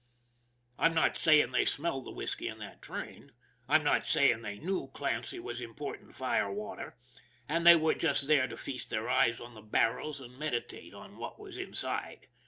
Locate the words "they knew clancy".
4.41-5.37